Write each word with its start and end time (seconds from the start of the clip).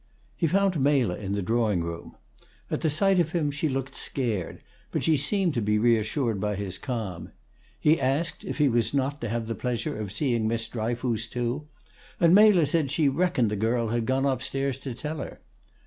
He 0.35 0.47
found 0.47 0.79
Mela 0.79 1.15
in 1.15 1.33
the 1.33 1.43
drawing 1.43 1.83
room. 1.83 2.15
At 2.71 2.81
sight 2.91 3.19
of 3.19 3.33
him 3.33 3.51
she 3.51 3.69
looked 3.69 3.93
scared; 3.93 4.63
but 4.91 5.03
she 5.03 5.15
seemed 5.15 5.53
to 5.53 5.61
be 5.61 5.77
reassured 5.77 6.39
by 6.41 6.55
his 6.55 6.79
calm. 6.79 7.29
He 7.79 8.01
asked 8.01 8.43
if 8.43 8.57
he 8.57 8.67
was 8.67 8.95
not 8.95 9.21
to 9.21 9.29
have 9.29 9.45
the 9.45 9.53
pleasure 9.53 9.95
of 9.99 10.11
seeing 10.11 10.47
Miss 10.47 10.67
Dryfoos, 10.67 11.27
too; 11.27 11.67
and 12.19 12.33
Mela 12.33 12.65
said 12.65 12.89
she 12.89 13.09
reckoned 13.09 13.51
the 13.51 13.55
girl 13.55 13.89
had 13.89 14.07
gone 14.07 14.25
up 14.25 14.41
stairs 14.41 14.79
to 14.79 14.95
tell 14.95 15.19
her. 15.19 15.39